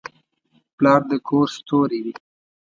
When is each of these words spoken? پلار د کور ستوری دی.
پلار 0.77 1.01
د 1.09 1.11
کور 1.27 1.47
ستوری 1.57 1.99
دی. 2.05 2.13